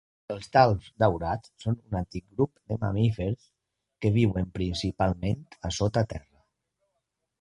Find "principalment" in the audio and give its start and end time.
4.59-5.45